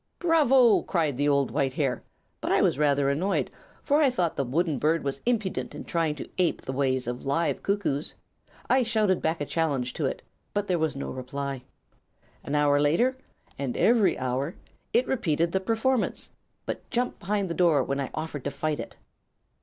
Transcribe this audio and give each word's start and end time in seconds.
"'Bravo!' 0.17 0.81
cried 0.81 1.21
old 1.27 1.51
white 1.51 1.75
hair; 1.75 2.01
but 2.41 2.51
I 2.51 2.59
was 2.59 2.79
rather 2.79 3.07
annoyed, 3.11 3.51
for 3.83 4.01
I 4.01 4.09
thought 4.09 4.35
the 4.35 4.43
wooden 4.43 4.79
bird 4.79 5.03
was 5.03 5.21
impudent 5.27 5.75
in 5.75 5.83
trying 5.83 6.15
to 6.15 6.27
ape 6.39 6.63
the 6.63 6.71
ways 6.73 7.05
of 7.05 7.23
live 7.23 7.61
cuckoos. 7.61 8.15
I 8.67 8.81
shouted 8.81 9.21
back 9.21 9.39
a 9.41 9.45
challenge 9.45 9.93
to 9.93 10.07
it, 10.07 10.23
but 10.55 10.67
there 10.67 10.79
was 10.79 10.95
no 10.95 11.11
reply. 11.11 11.61
An 12.43 12.55
hour 12.55 12.81
later, 12.81 13.15
and 13.59 13.77
every 13.77 14.17
hour, 14.17 14.55
it 14.91 15.05
repeated 15.05 15.51
the 15.51 15.59
performance, 15.59 16.31
but 16.65 16.89
jumped 16.89 17.19
behind 17.19 17.47
the 17.47 17.53
door 17.53 17.83
when 17.83 17.99
I 17.99 18.09
offered 18.15 18.43
to 18.45 18.49
fight 18.49 18.79
it. 18.79 18.95